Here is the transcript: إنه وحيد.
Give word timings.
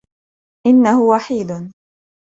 إنه 0.67 1.01
وحيد. 1.03 1.73